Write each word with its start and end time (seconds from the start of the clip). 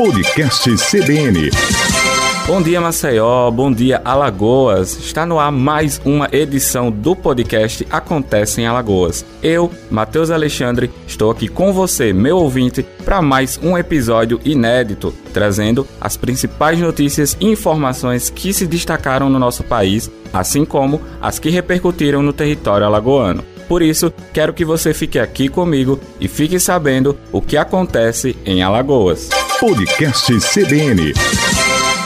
Podcast 0.00 0.66
CBN. 0.76 1.50
Bom 2.46 2.62
dia, 2.62 2.80
Maceió. 2.80 3.50
Bom 3.50 3.70
dia, 3.70 4.00
Alagoas. 4.02 4.96
Está 4.96 5.26
no 5.26 5.38
ar 5.38 5.52
mais 5.52 6.00
uma 6.06 6.26
edição 6.32 6.90
do 6.90 7.14
podcast 7.14 7.86
Acontece 7.90 8.62
em 8.62 8.66
Alagoas. 8.66 9.26
Eu, 9.42 9.70
Matheus 9.90 10.30
Alexandre, 10.30 10.90
estou 11.06 11.30
aqui 11.30 11.48
com 11.48 11.70
você, 11.74 12.14
meu 12.14 12.38
ouvinte, 12.38 12.82
para 13.04 13.20
mais 13.20 13.60
um 13.62 13.76
episódio 13.76 14.40
inédito, 14.42 15.14
trazendo 15.34 15.86
as 16.00 16.16
principais 16.16 16.78
notícias 16.78 17.36
e 17.38 17.48
informações 17.48 18.30
que 18.30 18.54
se 18.54 18.66
destacaram 18.66 19.28
no 19.28 19.38
nosso 19.38 19.62
país, 19.62 20.10
assim 20.32 20.64
como 20.64 21.02
as 21.20 21.38
que 21.38 21.50
repercutiram 21.50 22.22
no 22.22 22.32
território 22.32 22.86
alagoano. 22.86 23.44
Por 23.68 23.82
isso, 23.82 24.10
quero 24.32 24.54
que 24.54 24.64
você 24.64 24.94
fique 24.94 25.18
aqui 25.18 25.50
comigo 25.50 26.00
e 26.18 26.26
fique 26.26 26.58
sabendo 26.58 27.18
o 27.30 27.42
que 27.42 27.58
acontece 27.58 28.34
em 28.46 28.62
Alagoas. 28.62 29.28
Podcast 29.60 30.32
CBN. 30.38 31.12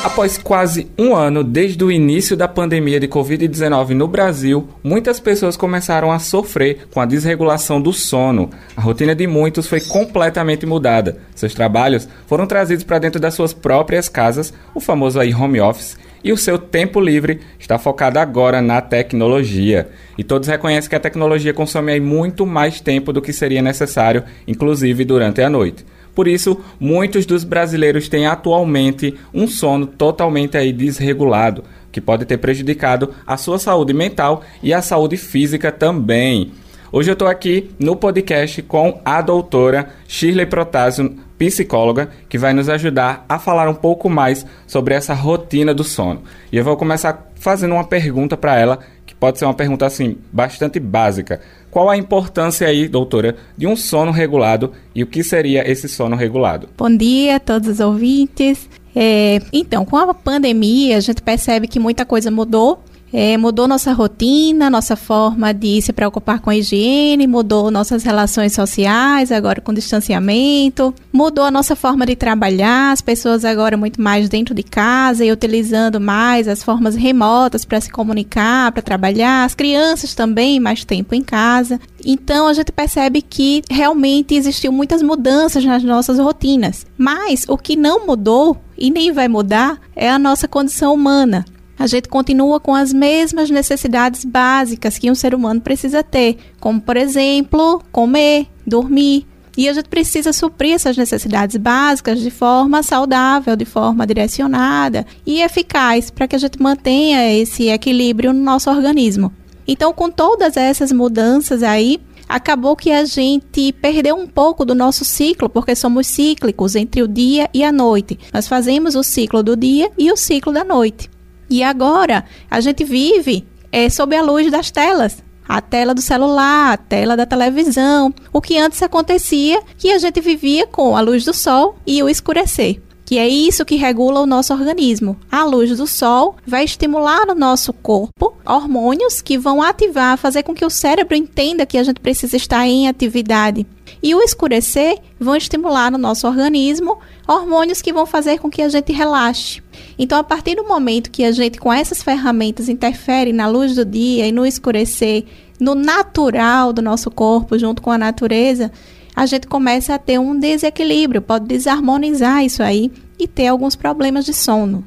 Após 0.02 0.36
quase 0.36 0.90
um 0.98 1.14
ano 1.14 1.44
desde 1.44 1.84
o 1.84 1.92
início 1.92 2.36
da 2.36 2.48
pandemia 2.48 2.98
de 2.98 3.06
Covid-19 3.06 3.90
no 3.90 4.08
Brasil, 4.08 4.68
muitas 4.82 5.20
pessoas 5.20 5.56
começaram 5.56 6.10
a 6.10 6.18
sofrer 6.18 6.88
com 6.92 7.00
a 7.00 7.06
desregulação 7.06 7.80
do 7.80 7.92
sono. 7.92 8.50
A 8.76 8.80
rotina 8.80 9.14
de 9.14 9.28
muitos 9.28 9.68
foi 9.68 9.80
completamente 9.80 10.66
mudada. 10.66 11.18
Seus 11.32 11.54
trabalhos 11.54 12.08
foram 12.26 12.44
trazidos 12.44 12.82
para 12.82 12.98
dentro 12.98 13.20
das 13.20 13.34
suas 13.34 13.52
próprias 13.52 14.08
casas, 14.08 14.52
o 14.74 14.80
famoso 14.80 15.20
aí 15.20 15.32
home 15.32 15.60
office, 15.60 15.96
e 16.24 16.32
o 16.32 16.36
seu 16.36 16.58
tempo 16.58 17.00
livre 17.00 17.38
está 17.56 17.78
focado 17.78 18.18
agora 18.18 18.60
na 18.60 18.80
tecnologia. 18.80 19.88
E 20.18 20.24
todos 20.24 20.48
reconhecem 20.48 20.90
que 20.90 20.96
a 20.96 21.00
tecnologia 21.00 21.54
consome 21.54 21.92
aí 21.92 22.00
muito 22.00 22.44
mais 22.44 22.80
tempo 22.80 23.12
do 23.12 23.22
que 23.22 23.32
seria 23.32 23.62
necessário, 23.62 24.24
inclusive 24.44 25.04
durante 25.04 25.40
a 25.40 25.48
noite. 25.48 25.84
Por 26.14 26.28
isso, 26.28 26.60
muitos 26.78 27.26
dos 27.26 27.42
brasileiros 27.42 28.08
têm 28.08 28.26
atualmente 28.26 29.14
um 29.32 29.48
sono 29.48 29.86
totalmente 29.86 30.56
aí 30.56 30.72
desregulado, 30.72 31.64
que 31.90 32.00
pode 32.00 32.24
ter 32.24 32.38
prejudicado 32.38 33.12
a 33.26 33.36
sua 33.36 33.58
saúde 33.58 33.92
mental 33.92 34.42
e 34.62 34.72
a 34.72 34.80
saúde 34.80 35.16
física 35.16 35.72
também. 35.72 36.52
Hoje 36.92 37.10
eu 37.10 37.14
estou 37.14 37.26
aqui 37.26 37.72
no 37.80 37.96
podcast 37.96 38.62
com 38.62 39.00
a 39.04 39.20
doutora 39.20 39.88
Shirley 40.06 40.46
Protásio, 40.46 41.16
psicóloga, 41.36 42.08
que 42.28 42.38
vai 42.38 42.52
nos 42.52 42.68
ajudar 42.68 43.24
a 43.28 43.36
falar 43.36 43.68
um 43.68 43.74
pouco 43.74 44.08
mais 44.08 44.46
sobre 44.66 44.94
essa 44.94 45.12
rotina 45.12 45.74
do 45.74 45.82
sono. 45.82 46.22
E 46.52 46.56
eu 46.56 46.62
vou 46.62 46.76
começar 46.76 47.32
fazendo 47.34 47.74
uma 47.74 47.84
pergunta 47.84 48.36
para 48.36 48.56
ela, 48.56 48.78
pode 49.24 49.38
ser 49.38 49.46
uma 49.46 49.54
pergunta 49.54 49.86
assim 49.86 50.18
bastante 50.30 50.78
básica. 50.78 51.40
Qual 51.70 51.88
a 51.88 51.96
importância 51.96 52.68
aí, 52.68 52.86
doutora, 52.86 53.36
de 53.56 53.66
um 53.66 53.74
sono 53.74 54.10
regulado 54.10 54.72
e 54.94 55.02
o 55.02 55.06
que 55.06 55.24
seria 55.24 55.66
esse 55.66 55.88
sono 55.88 56.14
regulado? 56.14 56.68
Bom 56.76 56.94
dia 56.94 57.36
a 57.36 57.40
todos 57.40 57.66
os 57.70 57.80
ouvintes. 57.80 58.68
É, 58.94 59.40
então, 59.50 59.86
com 59.86 59.96
a 59.96 60.12
pandemia, 60.12 60.98
a 60.98 61.00
gente 61.00 61.22
percebe 61.22 61.66
que 61.66 61.80
muita 61.80 62.04
coisa 62.04 62.30
mudou 62.30 62.84
é, 63.16 63.38
mudou 63.38 63.68
nossa 63.68 63.92
rotina, 63.92 64.68
nossa 64.68 64.96
forma 64.96 65.54
de 65.54 65.80
se 65.80 65.92
preocupar 65.92 66.40
com 66.40 66.50
a 66.50 66.56
higiene, 66.56 67.28
mudou 67.28 67.70
nossas 67.70 68.02
relações 68.02 68.52
sociais, 68.52 69.30
agora 69.30 69.60
com 69.60 69.72
distanciamento, 69.72 70.92
mudou 71.12 71.44
a 71.44 71.50
nossa 71.50 71.76
forma 71.76 72.04
de 72.04 72.16
trabalhar, 72.16 72.90
as 72.90 73.00
pessoas 73.00 73.44
agora 73.44 73.76
muito 73.76 74.02
mais 74.02 74.28
dentro 74.28 74.52
de 74.52 74.64
casa 74.64 75.24
e 75.24 75.30
utilizando 75.30 76.00
mais 76.00 76.48
as 76.48 76.64
formas 76.64 76.96
remotas 76.96 77.64
para 77.64 77.80
se 77.80 77.88
comunicar, 77.88 78.72
para 78.72 78.82
trabalhar, 78.82 79.44
as 79.44 79.54
crianças 79.54 80.12
também 80.12 80.58
mais 80.58 80.84
tempo 80.84 81.14
em 81.14 81.22
casa. 81.22 81.78
Então 82.04 82.48
a 82.48 82.52
gente 82.52 82.72
percebe 82.72 83.22
que 83.22 83.62
realmente 83.70 84.34
existiu 84.34 84.72
muitas 84.72 85.02
mudanças 85.02 85.64
nas 85.64 85.84
nossas 85.84 86.18
rotinas. 86.18 86.84
Mas 86.98 87.44
o 87.46 87.56
que 87.56 87.76
não 87.76 88.04
mudou 88.04 88.56
e 88.76 88.90
nem 88.90 89.12
vai 89.12 89.28
mudar 89.28 89.78
é 89.94 90.10
a 90.10 90.18
nossa 90.18 90.48
condição 90.48 90.92
humana 90.92 91.44
a 91.78 91.86
gente 91.86 92.08
continua 92.08 92.60
com 92.60 92.74
as 92.74 92.92
mesmas 92.92 93.50
necessidades 93.50 94.24
básicas 94.24 94.98
que 94.98 95.10
um 95.10 95.14
ser 95.14 95.34
humano 95.34 95.60
precisa 95.60 96.02
ter, 96.02 96.38
como, 96.60 96.80
por 96.80 96.96
exemplo, 96.96 97.82
comer, 97.90 98.46
dormir. 98.66 99.26
E 99.56 99.68
a 99.68 99.72
gente 99.72 99.88
precisa 99.88 100.32
suprir 100.32 100.74
essas 100.74 100.96
necessidades 100.96 101.56
básicas 101.56 102.20
de 102.20 102.30
forma 102.30 102.82
saudável, 102.82 103.54
de 103.54 103.64
forma 103.64 104.06
direcionada 104.06 105.06
e 105.24 105.40
eficaz, 105.40 106.10
para 106.10 106.26
que 106.26 106.34
a 106.34 106.38
gente 106.38 106.60
mantenha 106.60 107.32
esse 107.32 107.68
equilíbrio 107.68 108.32
no 108.32 108.42
nosso 108.42 108.68
organismo. 108.68 109.32
Então, 109.66 109.92
com 109.92 110.10
todas 110.10 110.56
essas 110.56 110.90
mudanças 110.90 111.62
aí, 111.62 112.00
acabou 112.28 112.74
que 112.74 112.90
a 112.90 113.04
gente 113.04 113.72
perdeu 113.72 114.16
um 114.16 114.26
pouco 114.26 114.64
do 114.64 114.74
nosso 114.74 115.04
ciclo, 115.04 115.48
porque 115.48 115.74
somos 115.76 116.06
cíclicos 116.06 116.74
entre 116.74 117.02
o 117.02 117.08
dia 117.08 117.48
e 117.54 117.62
a 117.62 117.70
noite. 117.70 118.18
Nós 118.32 118.48
fazemos 118.48 118.96
o 118.96 119.04
ciclo 119.04 119.42
do 119.42 119.56
dia 119.56 119.90
e 119.96 120.10
o 120.10 120.16
ciclo 120.16 120.52
da 120.52 120.64
noite. 120.64 121.13
E 121.54 121.62
agora 121.62 122.24
a 122.50 122.60
gente 122.60 122.82
vive 122.82 123.46
é, 123.70 123.88
sob 123.88 124.16
a 124.16 124.22
luz 124.22 124.50
das 124.50 124.72
telas. 124.72 125.22
A 125.46 125.60
tela 125.60 125.94
do 125.94 126.02
celular, 126.02 126.72
a 126.72 126.76
tela 126.76 127.16
da 127.16 127.24
televisão. 127.24 128.12
O 128.32 128.40
que 128.40 128.58
antes 128.58 128.82
acontecia 128.82 129.62
que 129.78 129.92
a 129.92 129.98
gente 129.98 130.20
vivia 130.20 130.66
com 130.66 130.96
a 130.96 131.00
luz 131.00 131.24
do 131.24 131.32
sol 131.32 131.76
e 131.86 132.02
o 132.02 132.08
escurecer 132.08 132.82
que 133.04 133.18
é 133.18 133.28
isso 133.28 133.64
que 133.64 133.76
regula 133.76 134.20
o 134.20 134.26
nosso 134.26 134.52
organismo. 134.52 135.16
A 135.30 135.44
luz 135.44 135.76
do 135.76 135.86
sol 135.86 136.36
vai 136.46 136.64
estimular 136.64 137.26
no 137.26 137.34
nosso 137.34 137.72
corpo 137.72 138.34
hormônios 138.46 139.20
que 139.20 139.36
vão 139.36 139.62
ativar, 139.62 140.16
fazer 140.16 140.42
com 140.42 140.54
que 140.54 140.64
o 140.64 140.70
cérebro 140.70 141.16
entenda 141.16 141.66
que 141.66 141.78
a 141.78 141.82
gente 141.82 142.00
precisa 142.00 142.36
estar 142.36 142.66
em 142.66 142.88
atividade. 142.88 143.66
E 144.02 144.14
o 144.14 144.22
escurecer 144.22 144.98
vão 145.18 145.36
estimular 145.36 145.90
no 145.90 145.98
nosso 145.98 146.26
organismo 146.26 146.98
hormônios 147.26 147.80
que 147.80 147.92
vão 147.92 148.06
fazer 148.06 148.38
com 148.38 148.50
que 148.50 148.62
a 148.62 148.68
gente 148.68 148.92
relaxe. 148.92 149.62
Então, 149.98 150.18
a 150.18 150.24
partir 150.24 150.56
do 150.56 150.64
momento 150.64 151.10
que 151.10 151.24
a 151.24 151.32
gente, 151.32 151.58
com 151.58 151.72
essas 151.72 152.02
ferramentas, 152.02 152.68
interfere 152.68 153.32
na 153.32 153.46
luz 153.46 153.74
do 153.74 153.84
dia 153.84 154.26
e 154.26 154.32
no 154.32 154.44
escurecer, 154.44 155.24
no 155.58 155.74
natural 155.74 156.72
do 156.72 156.82
nosso 156.82 157.10
corpo, 157.10 157.58
junto 157.58 157.80
com 157.80 157.90
a 157.90 157.98
natureza, 157.98 158.70
a 159.14 159.26
gente 159.26 159.46
começa 159.46 159.94
a 159.94 159.98
ter 159.98 160.18
um 160.18 160.38
desequilíbrio, 160.38 161.22
pode 161.22 161.46
desarmonizar 161.46 162.44
isso 162.44 162.62
aí 162.62 162.90
e 163.18 163.28
ter 163.28 163.46
alguns 163.46 163.76
problemas 163.76 164.24
de 164.24 164.34
sono. 164.34 164.84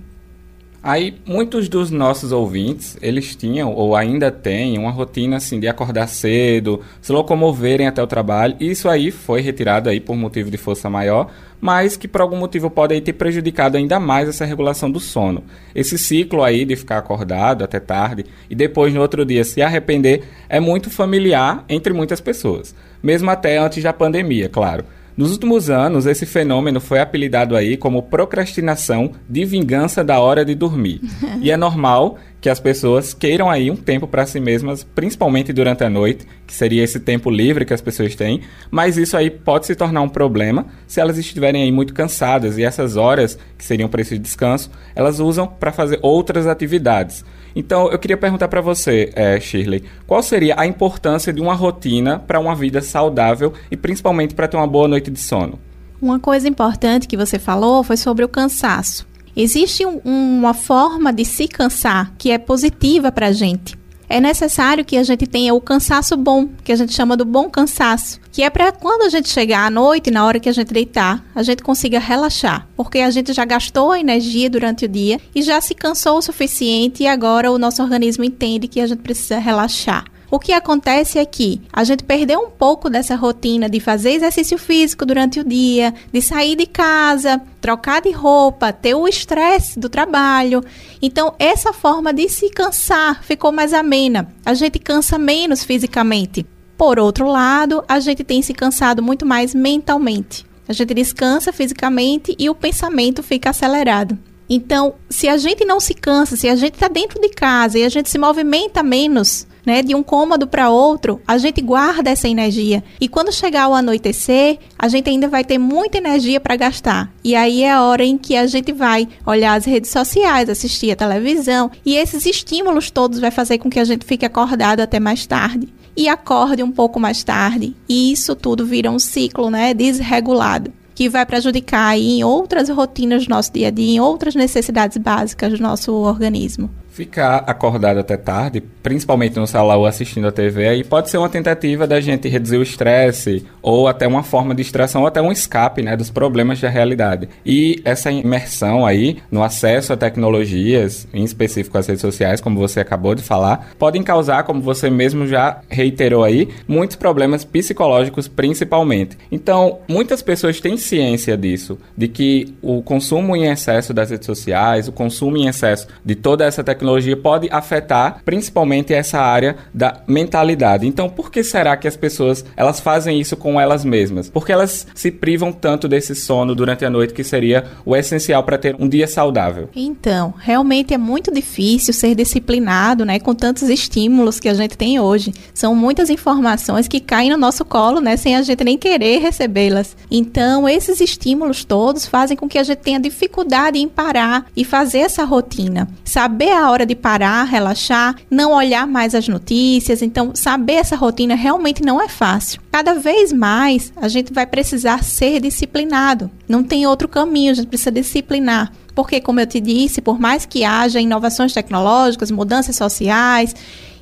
Aí, 0.82 1.16
muitos 1.26 1.68
dos 1.68 1.92
nossos 1.92 2.32
ouvintes, 2.32 2.98
eles 3.02 3.36
tinham 3.36 3.74
ou 3.74 3.96
ainda 3.96 4.32
têm 4.32 4.78
uma 4.78 4.92
rotina 4.92 5.36
assim 5.38 5.60
de 5.60 5.68
acordar 5.68 6.08
cedo, 6.08 6.82
se 7.02 7.12
locomoverem 7.12 7.88
até 7.88 8.02
o 8.02 8.08
trabalho. 8.08 8.56
E 8.60 8.72
isso 8.72 8.88
aí 8.88 9.12
foi 9.12 9.42
retirado 9.42 9.90
aí 9.90 10.00
por 10.00 10.16
motivo 10.16 10.50
de 10.50 10.56
força 10.58 10.90
maior, 10.90 11.30
mas 11.60 11.98
que 11.98 12.08
por 12.08 12.22
algum 12.22 12.38
motivo 12.38 12.70
pode 12.70 12.94
aí 12.94 13.02
ter 13.02 13.14
prejudicado 13.14 13.78
ainda 13.78 14.00
mais 14.00 14.30
essa 14.30 14.46
regulação 14.46 14.90
do 14.92 15.00
sono. 15.00 15.44
Esse 15.74 15.98
ciclo 15.98 16.44
aí 16.44 16.66
de 16.66 16.76
ficar 16.76 16.98
acordado 16.98 17.64
até 17.64 17.80
tarde 17.80 18.26
e 18.50 18.56
depois 18.56 18.94
no 18.94 19.02
outro 19.02 19.26
dia 19.26 19.44
se 19.44 19.62
arrepender 19.62 20.24
é 20.48 20.60
muito 20.60 20.90
familiar 20.90 21.64
entre 21.68 21.94
muitas 21.94 22.22
pessoas, 22.22 22.76
mesmo 23.02 23.30
até 23.30 23.58
antes 23.58 23.84
da 23.84 23.94
pandemia, 23.94 24.50
claro. 24.50 24.86
Nos 25.18 25.32
últimos 25.32 25.68
anos, 25.68 26.06
esse 26.06 26.28
fenômeno 26.28 26.80
foi 26.80 27.00
apelidado 27.00 27.56
aí 27.56 27.76
como 27.76 28.04
procrastinação 28.04 29.14
de 29.28 29.44
vingança 29.46 30.04
da 30.04 30.20
hora 30.20 30.46
de 30.46 30.54
dormir. 30.54 31.02
e 31.42 31.50
é 31.50 31.58
normal 31.58 32.20
que 32.40 32.48
as 32.48 32.60
pessoas 32.60 33.16
queiram 33.16 33.50
aí 33.50 33.72
um 33.72 33.76
tempo 33.76 34.08
para 34.08 34.28
si 34.28 34.40
mesmas, 34.40 34.84
principalmente 34.84 35.52
durante 35.52 35.84
a 35.84 35.90
noite, 35.90 36.28
que 36.46 36.54
seria 36.54 36.84
esse 36.84 37.00
tempo 37.00 37.32
livre 37.32 37.66
que 37.66 37.74
as 37.74 37.82
pessoas 37.82 38.14
têm, 38.14 38.42
mas 38.70 38.96
isso 38.96 39.18
aí 39.18 39.32
pode 39.32 39.66
se 39.66 39.76
tornar 39.76 40.04
um 40.04 40.10
problema 40.10 40.68
se 40.86 41.02
elas 41.02 41.18
estiverem 41.18 41.64
aí 41.64 41.72
muito 41.72 41.96
cansadas 41.96 42.60
e 42.60 42.64
essas 42.64 42.96
horas 42.96 43.40
que 43.58 43.66
seriam 43.66 43.90
para 43.90 44.02
esse 44.02 44.20
descanso, 44.20 44.70
elas 44.96 45.20
usam 45.20 45.48
para 45.48 45.72
fazer 45.72 45.98
outras 46.04 46.46
atividades. 46.46 47.26
Então, 47.58 47.90
eu 47.92 47.98
queria 47.98 48.16
perguntar 48.16 48.48
para 48.48 48.62
você, 48.62 49.12
é, 49.16 49.40
Shirley, 49.40 49.84
qual 50.06 50.22
seria 50.22 50.54
a 50.60 50.68
importância 50.68 51.34
de 51.34 51.42
uma 51.42 51.56
rotina 51.56 52.20
para 52.20 52.40
uma 52.40 52.54
vida 52.54 52.84
saudável 52.84 53.52
e 53.72 53.76
principalmente 53.76 54.36
para 54.36 54.48
ter 54.48 54.58
uma 54.58 54.68
boa 54.68 54.88
noite 54.88 55.10
de 55.10 55.20
sono? 55.20 55.58
Uma 56.00 56.20
coisa 56.20 56.48
importante 56.48 57.08
que 57.08 57.18
você 57.18 57.40
falou 57.40 57.84
foi 57.84 57.98
sobre 57.98 58.24
o 58.24 58.30
cansaço. 58.30 59.08
Existe 59.36 59.86
um, 59.88 60.00
uma 60.06 60.54
forma 60.54 61.12
de 61.12 61.26
se 61.26 61.48
cansar 61.48 62.14
que 62.16 62.30
é 62.30 62.38
positiva 62.38 63.12
para 63.12 63.28
a 63.28 63.32
gente 63.32 63.77
é 64.10 64.20
necessário 64.20 64.86
que 64.86 64.98
a 64.98 65.04
gente 65.04 65.28
tenha 65.28 65.54
o 65.54 65.62
cansaço 65.62 66.16
bom, 66.16 66.50
que 66.64 66.72
a 66.72 66.76
gente 66.76 66.94
chama 66.94 67.18
do 67.18 67.26
bom 67.26 67.50
cansaço, 67.50 68.20
que 68.32 68.44
é 68.44 68.50
para 68.50 68.72
quando 68.72 69.04
a 69.04 69.10
gente 69.10 69.30
chegar 69.30 69.66
à 69.66 69.70
noite, 69.70 70.12
na 70.12 70.26
hora 70.26 70.40
que 70.40 70.50
a 70.50 70.54
gente 70.54 70.74
deitar, 70.74 71.24
a 71.36 71.44
gente 71.44 71.64
consiga 71.64 72.00
relaxar, 72.00 72.68
porque 72.76 73.00
a 73.00 73.12
gente 73.12 73.34
já 73.34 73.46
gastou 73.46 73.92
a 73.92 74.00
energia 74.00 74.50
durante 74.50 74.86
o 74.86 74.88
dia 74.88 75.20
e 75.36 75.42
já 75.42 75.60
se 75.60 75.76
cansou 75.76 76.18
o 76.18 76.22
suficiente 76.22 77.04
e 77.04 77.08
agora 77.08 77.52
o 77.52 77.58
nosso 77.58 77.82
organismo 77.82 78.24
entende 78.24 78.68
que 78.68 78.80
a 78.80 78.88
gente 78.88 79.00
precisa 79.00 79.40
relaxar. 79.40 80.06
O 80.30 80.40
que 80.40 80.52
acontece 80.52 81.18
é 81.18 81.26
que 81.26 81.62
a 81.72 81.86
gente 81.86 82.04
perdeu 82.04 82.42
um 82.42 82.50
pouco 82.50 82.90
dessa 82.90 83.16
rotina 83.16 83.70
de 83.70 83.80
fazer 83.80 84.12
exercício 84.12 84.58
físico 84.58 85.06
durante 85.06 85.40
o 85.40 85.44
dia, 85.44 85.94
de 86.12 86.22
sair 86.22 86.58
de 86.58 86.66
casa, 86.66 87.42
trocar 87.62 88.02
de 88.02 88.12
roupa, 88.12 88.74
ter 88.74 88.94
o 88.94 89.08
estresse 89.08 89.80
do 89.80 89.88
trabalho. 89.88 90.62
Então, 91.02 91.34
essa 91.40 91.72
forma 91.72 92.14
de 92.14 92.28
se 92.28 92.50
cansar 92.50 93.24
ficou 93.24 93.54
mais 93.54 93.74
amena. 93.74 94.34
A 94.46 94.54
gente 94.54 94.80
cansa 94.80 95.18
menos 95.18 95.64
fisicamente. 95.64 96.46
Por 96.78 97.00
outro 97.00 97.26
lado, 97.28 97.84
a 97.88 98.00
gente 98.02 98.24
tem 98.24 98.42
se 98.42 98.54
cansado 98.54 99.02
muito 99.02 99.26
mais 99.26 99.56
mentalmente. 99.56 100.46
A 100.68 100.74
gente 100.74 100.94
descansa 100.94 101.54
fisicamente 101.54 102.36
e 102.38 102.50
o 102.50 102.56
pensamento 102.56 103.24
fica 103.24 103.52
acelerado. 103.52 104.18
Então, 104.50 104.96
se 105.10 105.28
a 105.28 105.38
gente 105.38 105.64
não 105.64 105.80
se 105.80 105.94
cansa, 105.94 106.36
se 106.36 106.48
a 106.50 106.56
gente 106.56 106.74
está 106.74 106.88
dentro 106.88 107.20
de 107.22 107.30
casa 107.30 107.80
e 107.80 107.84
a 107.84 107.90
gente 107.90 108.10
se 108.10 108.18
movimenta 108.18 108.84
menos, 108.84 109.48
né, 109.68 109.84
de 109.84 109.94
um 109.94 110.02
cômodo 110.02 110.48
para 110.48 110.70
outro, 110.70 111.20
a 111.28 111.38
gente 111.38 111.62
guarda 111.62 112.10
essa 112.10 112.30
energia. 112.30 112.82
E 113.02 113.10
quando 113.10 113.34
chegar 113.34 113.68
o 113.68 113.74
anoitecer, 113.74 114.60
a 114.80 114.88
gente 114.88 115.10
ainda 115.10 115.28
vai 115.28 115.44
ter 115.44 115.58
muita 115.58 115.98
energia 115.98 116.40
para 116.40 116.56
gastar. 116.56 117.12
E 117.22 117.36
aí 117.36 117.64
é 117.64 117.74
a 117.74 117.84
hora 117.84 118.06
em 118.06 118.18
que 118.18 118.38
a 118.38 118.48
gente 118.48 118.72
vai 118.72 119.10
olhar 119.26 119.56
as 119.56 119.66
redes 119.66 119.92
sociais, 119.92 120.50
assistir 120.50 120.92
a 120.92 120.96
televisão, 120.96 121.70
e 121.86 121.98
esses 121.98 122.26
estímulos 122.26 122.90
todos 122.90 123.20
vai 123.20 123.30
fazer 123.30 123.58
com 123.58 123.70
que 123.70 123.80
a 123.80 123.84
gente 123.84 124.06
fique 124.06 124.26
acordado 124.26 124.80
até 124.80 125.02
mais 125.02 125.28
tarde. 125.28 125.68
E 125.98 126.08
acorde 126.08 126.64
um 126.64 126.72
pouco 126.72 126.98
mais 126.98 127.22
tarde. 127.22 127.76
E 127.90 128.14
isso 128.14 128.36
tudo 128.36 128.66
vira 128.66 128.90
um 128.90 129.00
ciclo, 129.00 129.50
né, 129.50 129.74
desregulado 129.74 130.72
que 130.96 131.08
vai 131.08 131.24
prejudicar 131.28 131.96
em 131.96 132.24
outras 132.24 132.70
rotinas 132.70 133.28
do 133.28 133.30
nosso 133.30 133.54
dia 133.54 133.68
a 133.68 133.70
dia, 133.70 133.98
em 133.98 134.00
outras 134.00 134.34
necessidades 134.34 134.98
básicas 134.98 135.54
do 135.54 135.62
nosso 135.62 135.94
organismo. 135.94 136.72
Ficar 136.98 137.44
acordado 137.46 138.00
até 138.00 138.18
tarde, 138.18 138.60
principalmente 138.82 139.38
no 139.38 139.46
ou 139.76 139.86
assistindo 139.86 140.28
a 140.28 140.32
TV, 140.32 140.68
aí 140.68 140.84
pode 140.84 141.12
ser 141.12 141.20
uma 141.20 141.30
tentativa 141.30 141.86
da 141.86 142.02
gente 142.02 142.28
reduzir 142.28 142.58
o 142.58 142.64
estresse, 142.64 143.46
ou 143.62 143.88
até 143.88 144.08
uma 144.08 144.24
forma 144.24 144.56
de 144.56 144.64
distração, 144.64 145.02
ou 145.02 145.08
até 145.08 145.22
um 145.22 145.32
escape 145.32 145.84
né, 145.84 145.96
dos 145.96 146.10
problemas 146.10 146.60
da 146.60 146.70
realidade. 146.70 147.30
E 147.46 147.80
essa 147.86 148.10
imersão 148.12 148.84
aí 148.84 149.18
no 149.30 149.44
acesso 149.44 149.94
a 149.94 149.96
tecnologias, 149.96 151.08
em 151.14 151.24
específico 151.24 151.78
as 151.78 151.86
redes 151.86 152.02
sociais, 152.02 152.42
como 152.42 152.58
você 152.58 152.80
acabou 152.80 153.14
de 153.14 153.22
falar, 153.22 153.74
podem 153.78 154.02
causar, 154.02 154.42
como 154.42 154.60
você 154.60 154.90
mesmo 154.90 155.28
já 155.28 155.62
reiterou 155.70 156.24
aí, 156.24 156.50
muitos 156.68 156.96
problemas 156.96 157.46
psicológicos 157.46 158.28
principalmente. 158.28 159.16
Então, 159.32 159.82
muitas 159.88 160.24
pessoas 160.24 160.60
têm 160.60 160.78
ciência 160.78 161.38
disso, 161.38 161.78
de 161.96 162.08
que 162.08 162.56
o 162.60 162.82
consumo 162.82 163.36
em 163.36 163.52
excesso 163.52 163.94
das 163.94 164.10
redes 164.10 164.26
sociais, 164.26 164.88
o 164.88 164.92
consumo 164.92 165.38
em 165.38 165.48
excesso 165.48 165.88
de 166.04 166.16
toda 166.16 166.44
essa 166.44 166.64
tecnologia, 166.64 166.87
tecnologia 166.88 167.18
pode 167.18 167.50
afetar 167.52 168.22
principalmente 168.24 168.94
essa 168.94 169.20
área 169.20 169.58
da 169.74 170.02
mentalidade. 170.08 170.88
Então, 170.88 171.10
por 171.10 171.30
que 171.30 171.44
será 171.44 171.76
que 171.76 171.88
as 171.88 171.98
pessoas 171.98 172.46
elas 172.56 172.80
fazem 172.80 173.20
isso 173.20 173.36
com 173.36 173.60
elas 173.60 173.84
mesmas? 173.84 174.30
Porque 174.30 174.52
elas 174.52 174.88
se 174.96 175.12
privam 175.12 175.52
tanto 175.52 175.88
desse 175.88 176.16
sono 176.16 176.56
durante 176.56 176.86
a 176.86 176.90
noite 176.90 177.14
que 177.14 177.24
seria 177.24 177.66
o 177.86 177.96
essencial 177.96 178.44
para 178.44 178.58
ter 178.58 178.76
um 178.80 178.88
dia 178.88 179.08
saudável? 179.08 179.70
Então, 179.76 180.34
realmente 180.38 180.94
é 180.94 180.98
muito 180.98 181.34
difícil 181.34 181.94
ser 181.94 182.16
disciplinado, 182.16 183.04
né, 183.04 183.20
com 183.20 183.36
tantos 183.36 183.70
estímulos 183.70 184.40
que 184.40 184.48
a 184.48 184.54
gente 184.54 184.78
tem 184.78 185.00
hoje. 185.00 185.34
São 185.54 185.76
muitas 185.76 186.10
informações 186.10 186.88
que 186.88 187.00
caem 187.00 187.30
no 187.30 187.38
nosso 187.38 187.66
colo, 187.66 188.00
né, 188.00 188.16
sem 188.16 188.36
a 188.36 188.42
gente 188.42 188.64
nem 188.64 188.78
querer 188.78 189.20
recebê-las. 189.20 189.98
Então, 190.10 190.70
esses 190.70 191.02
estímulos 191.02 191.66
todos 191.66 192.06
fazem 192.06 192.38
com 192.38 192.48
que 192.48 192.58
a 192.58 192.64
gente 192.64 192.80
tenha 192.80 193.00
dificuldade 193.00 193.78
em 193.78 193.90
parar 193.90 194.46
e 194.56 194.64
fazer 194.64 195.00
essa 195.00 195.26
rotina. 195.26 195.88
Saber 196.06 196.52
a 196.52 196.70
hora 196.72 196.77
hora 196.78 196.86
de 196.86 196.96
parar, 196.96 197.44
relaxar, 197.44 198.16
não 198.30 198.54
olhar 198.54 198.86
mais 198.86 199.16
as 199.16 199.28
notícias. 199.28 200.02
Então, 200.02 200.32
saber 200.36 200.74
essa 200.74 200.96
rotina 200.96 201.36
realmente 201.36 201.84
não 201.84 202.00
é 202.00 202.08
fácil. 202.08 202.62
Cada 202.72 202.94
vez 202.94 203.34
mais 203.34 203.92
a 203.96 204.08
gente 204.08 204.32
vai 204.32 204.46
precisar 204.46 205.04
ser 205.04 205.42
disciplinado. 205.42 206.30
Não 206.48 206.64
tem 206.64 206.86
outro 206.86 207.08
caminho, 207.08 207.52
a 207.52 207.56
gente 207.56 207.68
precisa 207.68 207.92
disciplinar. 207.92 208.72
Porque, 208.94 209.20
como 209.20 209.40
eu 209.40 209.48
te 209.48 209.60
disse, 209.60 210.02
por 210.02 210.20
mais 210.20 210.46
que 210.46 210.64
haja 210.64 211.00
inovações 211.00 211.54
tecnológicas, 211.54 212.32
mudanças 212.32 212.76
sociais, 212.76 213.54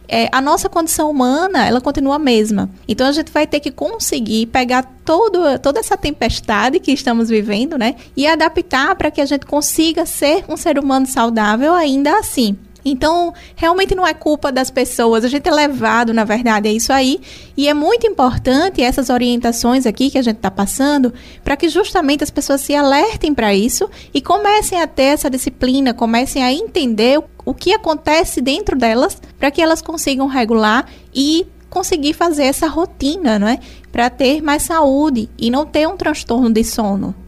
é, 0.08 0.30
a 0.32 0.42
nossa 0.42 0.70
condição 0.70 1.10
humana 1.10 1.66
ela 1.66 1.82
continua 1.82 2.16
a 2.16 2.20
mesma. 2.20 2.70
Então 2.88 3.08
a 3.08 3.12
gente 3.12 3.32
vai 3.32 3.48
ter 3.48 3.60
que 3.60 3.72
conseguir 3.72 4.48
pegar 4.48 4.84
todo, 5.04 5.60
toda 5.60 5.80
essa 5.80 5.98
tempestade 5.98 6.80
que 6.80 6.92
estamos 6.92 7.30
vivendo, 7.30 7.78
né, 7.78 7.96
e 8.16 8.28
adaptar 8.28 8.96
para 8.96 9.12
que 9.12 9.22
a 9.22 9.26
gente 9.26 9.46
consiga 9.46 10.06
ser 10.06 10.46
um 10.48 10.58
ser 10.58 10.80
humano 10.80 11.06
saudável 11.06 11.74
ainda 11.74 12.18
assim. 12.20 12.58
Então, 12.88 13.34
realmente 13.56 13.96
não 13.96 14.06
é 14.06 14.14
culpa 14.14 14.52
das 14.52 14.70
pessoas, 14.70 15.26
a 15.26 15.28
gente 15.28 15.50
é 15.50 15.52
levado, 15.52 16.14
na 16.14 16.24
verdade, 16.24 16.70
a 16.70 16.72
isso 16.72 16.94
aí. 16.94 17.20
E 17.58 17.68
é 17.68 17.74
muito 17.74 18.06
importante 18.06 18.84
essas 18.84 19.10
orientações 19.10 19.88
aqui 19.88 20.12
que 20.12 20.20
a 20.20 20.22
gente 20.22 20.38
está 20.38 20.52
passando, 20.52 21.12
para 21.44 21.58
que 21.58 21.68
justamente 21.68 22.24
as 22.24 22.30
pessoas 22.30 22.62
se 22.62 22.76
alertem 22.76 23.34
para 23.34 23.56
isso 23.56 23.90
e 24.14 24.22
comecem 24.22 24.80
a 24.80 24.86
ter 24.86 25.16
essa 25.16 25.32
disciplina, 25.32 25.96
comecem 25.96 26.44
a 26.44 26.54
entender 26.54 27.20
o 27.44 27.54
que 27.54 27.74
acontece 27.74 28.40
dentro 28.40 28.78
delas, 28.78 29.20
para 29.40 29.50
que 29.50 29.62
elas 29.62 29.82
consigam 29.82 30.28
regular 30.28 30.86
e 31.14 31.48
conseguir 31.72 32.14
fazer 32.14 32.44
essa 32.44 32.68
rotina, 32.68 33.40
não 33.40 33.48
é? 33.48 33.60
Para 33.92 34.10
ter 34.10 34.42
mais 34.42 34.62
saúde 34.62 35.28
e 35.38 35.50
não 35.50 35.66
ter 35.66 35.88
um 35.88 35.98
transtorno 35.98 36.52
de 36.52 36.64
sono. 36.64 37.25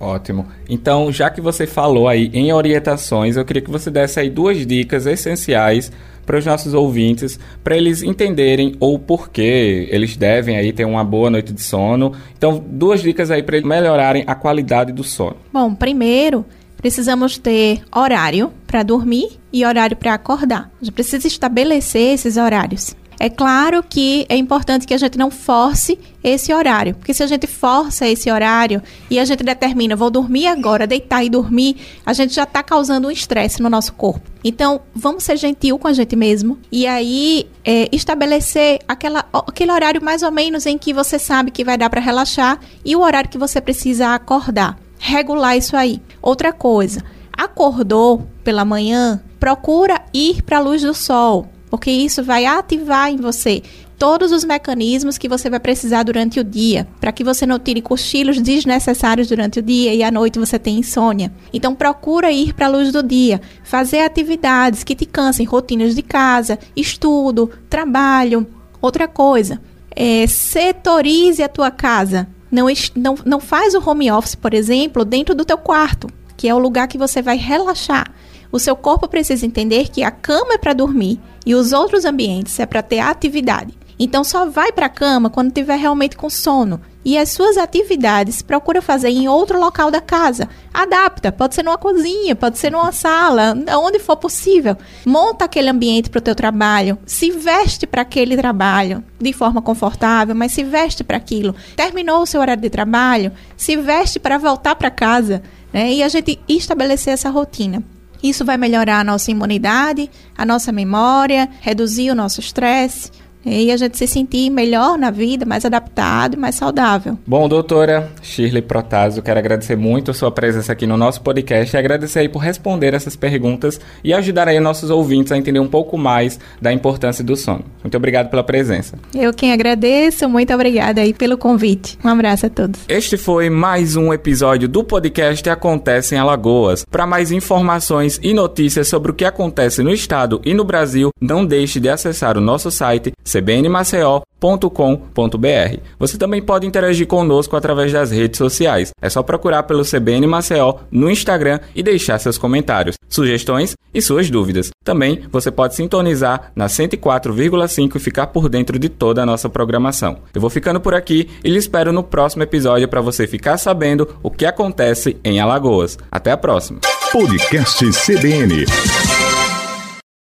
Ótimo. 0.00 0.46
Então, 0.66 1.12
já 1.12 1.28
que 1.28 1.42
você 1.42 1.66
falou 1.66 2.08
aí 2.08 2.30
em 2.32 2.50
orientações, 2.52 3.36
eu 3.36 3.44
queria 3.44 3.60
que 3.60 3.70
você 3.70 3.90
desse 3.90 4.18
aí 4.18 4.30
duas 4.30 4.66
dicas 4.66 5.04
essenciais 5.04 5.92
para 6.24 6.38
os 6.38 6.46
nossos 6.46 6.72
ouvintes, 6.72 7.38
para 7.62 7.76
eles 7.76 8.02
entenderem 8.02 8.76
o 8.80 8.98
porquê 8.98 9.88
eles 9.90 10.16
devem 10.16 10.56
aí 10.56 10.72
ter 10.72 10.84
uma 10.84 11.04
boa 11.04 11.28
noite 11.28 11.52
de 11.52 11.60
sono. 11.60 12.14
Então, 12.36 12.64
duas 12.66 13.02
dicas 13.02 13.30
aí 13.30 13.42
para 13.42 13.56
eles 13.56 13.68
melhorarem 13.68 14.24
a 14.26 14.34
qualidade 14.34 14.92
do 14.92 15.04
sono. 15.04 15.36
Bom, 15.52 15.74
primeiro, 15.74 16.46
precisamos 16.78 17.36
ter 17.36 17.82
horário 17.94 18.52
para 18.66 18.82
dormir 18.82 19.38
e 19.52 19.66
horário 19.66 19.96
para 19.96 20.14
acordar. 20.14 20.70
A 20.80 20.84
gente 20.84 20.94
precisa 20.94 21.26
estabelecer 21.26 22.14
esses 22.14 22.36
horários. 22.36 22.94
É 23.22 23.28
claro 23.28 23.82
que 23.86 24.24
é 24.30 24.36
importante 24.36 24.86
que 24.86 24.94
a 24.94 24.96
gente 24.96 25.18
não 25.18 25.30
force 25.30 25.98
esse 26.24 26.54
horário, 26.54 26.94
porque 26.94 27.12
se 27.12 27.22
a 27.22 27.26
gente 27.26 27.46
força 27.46 28.08
esse 28.08 28.30
horário 28.30 28.82
e 29.10 29.18
a 29.18 29.24
gente 29.26 29.44
determina, 29.44 29.94
vou 29.94 30.10
dormir 30.10 30.46
agora, 30.46 30.86
deitar 30.86 31.22
e 31.22 31.28
dormir, 31.28 31.76
a 32.04 32.14
gente 32.14 32.32
já 32.34 32.44
está 32.44 32.62
causando 32.62 33.08
um 33.08 33.10
estresse 33.10 33.60
no 33.60 33.68
nosso 33.68 33.92
corpo. 33.92 34.22
Então, 34.42 34.80
vamos 34.94 35.22
ser 35.22 35.36
gentil 35.36 35.78
com 35.78 35.86
a 35.86 35.92
gente 35.92 36.16
mesmo 36.16 36.58
e 36.72 36.86
aí 36.86 37.46
é, 37.62 37.90
estabelecer 37.92 38.78
aquela, 38.88 39.22
aquele 39.34 39.70
horário 39.70 40.02
mais 40.02 40.22
ou 40.22 40.30
menos 40.30 40.64
em 40.64 40.78
que 40.78 40.94
você 40.94 41.18
sabe 41.18 41.50
que 41.50 41.62
vai 41.62 41.76
dar 41.76 41.90
para 41.90 42.00
relaxar 42.00 42.58
e 42.82 42.96
o 42.96 43.00
horário 43.00 43.28
que 43.28 43.36
você 43.36 43.60
precisa 43.60 44.14
acordar. 44.14 44.78
Regular 44.98 45.58
isso 45.58 45.76
aí. 45.76 46.00
Outra 46.22 46.54
coisa, 46.54 47.04
acordou 47.36 48.26
pela 48.42 48.64
manhã, 48.64 49.22
procura 49.38 50.00
ir 50.14 50.40
para 50.40 50.56
a 50.56 50.60
luz 50.60 50.80
do 50.80 50.94
sol 50.94 51.46
porque 51.70 51.90
isso 51.90 52.22
vai 52.22 52.44
ativar 52.44 53.10
em 53.10 53.16
você 53.16 53.62
todos 54.00 54.32
os 54.32 54.44
mecanismos 54.44 55.18
que 55.18 55.28
você 55.28 55.50
vai 55.50 55.60
precisar 55.60 56.04
durante 56.04 56.40
o 56.40 56.44
dia, 56.44 56.88
para 56.98 57.12
que 57.12 57.22
você 57.22 57.44
não 57.44 57.58
tire 57.58 57.82
cochilos 57.82 58.40
desnecessários 58.40 59.28
durante 59.28 59.58
o 59.58 59.62
dia 59.62 59.92
e 59.92 60.02
à 60.02 60.10
noite 60.10 60.38
você 60.38 60.58
tenha 60.58 60.80
insônia. 60.80 61.30
Então 61.52 61.74
procura 61.74 62.32
ir 62.32 62.54
para 62.54 62.64
a 62.64 62.70
luz 62.70 62.90
do 62.90 63.02
dia, 63.02 63.42
fazer 63.62 64.00
atividades 64.00 64.82
que 64.82 64.94
te 64.94 65.04
cansem, 65.04 65.44
rotinas 65.44 65.94
de 65.94 66.00
casa, 66.00 66.58
estudo, 66.74 67.50
trabalho. 67.68 68.46
Outra 68.80 69.06
coisa, 69.06 69.60
é, 69.94 70.26
setorize 70.26 71.42
a 71.42 71.48
tua 71.48 71.70
casa. 71.70 72.26
Não, 72.50 72.68
não, 72.96 73.16
não 73.26 73.38
faz 73.38 73.74
o 73.74 73.86
home 73.86 74.10
office, 74.10 74.34
por 74.34 74.54
exemplo, 74.54 75.04
dentro 75.04 75.34
do 75.34 75.44
teu 75.44 75.58
quarto, 75.58 76.08
que 76.38 76.48
é 76.48 76.54
o 76.54 76.58
lugar 76.58 76.88
que 76.88 76.96
você 76.96 77.20
vai 77.20 77.36
relaxar. 77.36 78.10
O 78.52 78.58
seu 78.58 78.74
corpo 78.74 79.08
precisa 79.08 79.46
entender 79.46 79.88
que 79.88 80.02
a 80.02 80.10
cama 80.10 80.54
é 80.54 80.58
para 80.58 80.72
dormir 80.72 81.20
e 81.46 81.54
os 81.54 81.72
outros 81.72 82.04
ambientes 82.04 82.58
é 82.58 82.66
para 82.66 82.82
ter 82.82 83.00
atividade. 83.00 83.78
Então 84.02 84.24
só 84.24 84.46
vai 84.46 84.72
para 84.72 84.86
a 84.86 84.90
cama 84.90 85.28
quando 85.28 85.52
tiver 85.52 85.76
realmente 85.76 86.16
com 86.16 86.30
sono. 86.30 86.80
E 87.04 87.18
as 87.18 87.30
suas 87.30 87.58
atividades 87.58 88.40
procura 88.40 88.80
fazer 88.80 89.08
em 89.08 89.28
outro 89.28 89.60
local 89.60 89.90
da 89.90 90.00
casa. 90.00 90.48
Adapta, 90.72 91.30
pode 91.30 91.54
ser 91.54 91.62
numa 91.62 91.76
cozinha, 91.76 92.34
pode 92.34 92.58
ser 92.58 92.72
numa 92.72 92.92
sala, 92.92 93.54
onde 93.78 93.98
for 93.98 94.16
possível. 94.16 94.76
Monta 95.04 95.44
aquele 95.44 95.68
ambiente 95.68 96.08
para 96.08 96.18
o 96.18 96.22
teu 96.22 96.34
trabalho, 96.34 96.98
se 97.04 97.30
veste 97.30 97.86
para 97.86 98.02
aquele 98.02 98.36
trabalho 98.36 99.04
de 99.18 99.32
forma 99.34 99.60
confortável, 99.60 100.34
mas 100.34 100.52
se 100.52 100.64
veste 100.64 101.04
para 101.04 101.18
aquilo. 101.18 101.54
Terminou 101.76 102.22
o 102.22 102.26
seu 102.26 102.40
horário 102.40 102.62
de 102.62 102.70
trabalho, 102.70 103.32
se 103.54 103.76
veste 103.76 104.18
para 104.18 104.38
voltar 104.38 104.76
para 104.76 104.90
casa, 104.90 105.42
né? 105.72 105.92
E 105.92 106.02
a 106.02 106.08
gente 106.08 106.38
estabelecer 106.48 107.12
essa 107.12 107.28
rotina. 107.28 107.82
Isso 108.22 108.44
vai 108.44 108.56
melhorar 108.56 109.00
a 109.00 109.04
nossa 109.04 109.30
imunidade, 109.30 110.10
a 110.36 110.44
nossa 110.44 110.70
memória, 110.70 111.48
reduzir 111.60 112.10
o 112.10 112.14
nosso 112.14 112.40
estresse, 112.40 113.10
e 113.44 113.70
a 113.70 113.76
gente 113.76 113.96
se 113.96 114.06
sentir 114.06 114.50
melhor 114.50 114.98
na 114.98 115.10
vida, 115.10 115.46
mais 115.46 115.64
adaptado 115.64 116.34
e 116.34 116.36
mais 116.36 116.54
saudável. 116.54 117.18
Bom, 117.26 117.48
doutora 117.48 118.10
Shirley 118.22 118.62
Protásio, 118.62 119.22
quero 119.22 119.38
agradecer 119.38 119.76
muito 119.76 120.10
a 120.10 120.14
sua 120.14 120.30
presença 120.30 120.72
aqui 120.72 120.86
no 120.86 120.96
nosso 120.96 121.20
podcast 121.22 121.74
e 121.74 121.78
agradecer 121.78 122.20
aí 122.20 122.28
por 122.28 122.38
responder 122.38 122.94
essas 122.94 123.16
perguntas 123.16 123.80
e 124.04 124.12
ajudar 124.12 124.48
aí 124.48 124.60
nossos 124.60 124.90
ouvintes 124.90 125.32
a 125.32 125.38
entender 125.38 125.60
um 125.60 125.68
pouco 125.68 125.96
mais 125.96 126.38
da 126.60 126.72
importância 126.72 127.24
do 127.24 127.36
sono. 127.36 127.64
Muito 127.82 127.96
obrigado 127.96 128.28
pela 128.28 128.44
presença. 128.44 128.98
Eu 129.14 129.32
quem 129.32 129.52
agradeço, 129.52 130.28
muito 130.28 130.52
obrigada 130.52 131.00
aí 131.00 131.12
pelo 131.14 131.38
convite. 131.38 131.98
Um 132.04 132.08
abraço 132.08 132.46
a 132.46 132.50
todos. 132.50 132.80
Este 132.88 133.16
foi 133.16 133.48
mais 133.48 133.96
um 133.96 134.12
episódio 134.12 134.68
do 134.68 134.84
podcast 134.84 135.48
Acontece 135.48 136.14
em 136.14 136.18
Alagoas. 136.18 136.84
Para 136.84 137.06
mais 137.06 137.32
informações 137.32 138.20
e 138.22 138.34
notícias 138.34 138.88
sobre 138.88 139.10
o 139.10 139.14
que 139.14 139.24
acontece 139.24 139.82
no 139.82 139.90
estado 139.90 140.40
e 140.44 140.52
no 140.54 140.64
Brasil, 140.64 141.10
não 141.20 141.44
deixe 141.44 141.80
de 141.80 141.88
acessar 141.88 142.36
o 142.36 142.40
nosso 142.40 142.70
site 142.70 143.12
cbnmaceo.com.br. 143.30 145.80
Você 145.98 146.18
também 146.18 146.42
pode 146.42 146.66
interagir 146.66 147.06
conosco 147.06 147.56
através 147.56 147.92
das 147.92 148.10
redes 148.10 148.38
sociais. 148.38 148.90
É 149.00 149.08
só 149.08 149.22
procurar 149.22 149.62
pelo 149.64 149.84
CBN 149.84 150.26
Maceió 150.26 150.74
no 150.90 151.10
Instagram 151.10 151.60
e 151.74 151.82
deixar 151.82 152.18
seus 152.18 152.38
comentários, 152.38 152.96
sugestões 153.08 153.74
e 153.92 154.00
suas 154.00 154.30
dúvidas. 154.30 154.70
Também 154.84 155.22
você 155.30 155.50
pode 155.50 155.74
sintonizar 155.74 156.52
na 156.54 156.66
104,5 156.66 157.96
e 157.96 157.98
ficar 157.98 158.28
por 158.28 158.48
dentro 158.48 158.78
de 158.78 158.88
toda 158.88 159.22
a 159.22 159.26
nossa 159.26 159.48
programação. 159.48 160.18
Eu 160.34 160.40
vou 160.40 160.50
ficando 160.50 160.80
por 160.80 160.94
aqui 160.94 161.28
e 161.44 161.50
lhe 161.50 161.58
espero 161.58 161.92
no 161.92 162.02
próximo 162.02 162.42
episódio 162.42 162.88
para 162.88 163.00
você 163.00 163.26
ficar 163.26 163.58
sabendo 163.58 164.08
o 164.22 164.30
que 164.30 164.46
acontece 164.46 165.16
em 165.22 165.40
Alagoas. 165.40 165.98
Até 166.10 166.32
a 166.32 166.36
próxima. 166.36 166.80
Podcast 167.12 167.84
CBN. 167.92 169.19